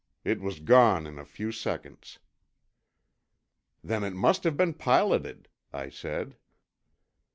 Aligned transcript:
It 0.23 0.41
was 0.41 0.59
gone 0.61 1.05
in 1.05 1.19
a 1.19 1.25
few 1.25 1.51
seconds." 1.51 2.17
"Then 3.83 4.03
it 4.03 4.13
must 4.15 4.43
have 4.45 4.57
been 4.57 4.73
piloted," 4.73 5.47
I 5.71 5.89
said. 5.89 6.37